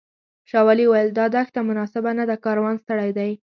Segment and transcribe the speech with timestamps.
[0.49, 3.31] شاولي وویل دا دښته مناسبه نه ده کاروان ستړی دی.